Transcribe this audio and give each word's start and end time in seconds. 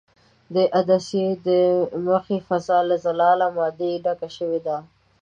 د 0.53 0.55
عدسیې 0.79 1.29
د 1.45 1.47
مخې 2.07 2.37
فضا 2.47 2.79
له 2.89 2.95
زلالیه 3.05 3.47
مادې 3.57 3.91
ډکه 4.03 4.29
شوې 4.37 4.59
ده. 4.65 4.77